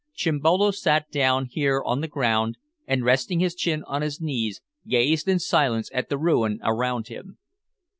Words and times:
Chimbolo 0.15 0.71
sat 0.71 1.11
down 1.11 1.45
here 1.45 1.83
on 1.85 2.01
the 2.01 2.07
ground, 2.07 2.57
and, 2.87 3.05
resting 3.05 3.39
his 3.39 3.53
chin 3.53 3.83
on 3.83 4.01
his 4.01 4.19
knees, 4.19 4.59
gazed 4.87 5.27
in 5.27 5.37
silence 5.37 5.91
at 5.93 6.09
the 6.09 6.17
ruin 6.17 6.59
around 6.63 7.07
him. 7.07 7.37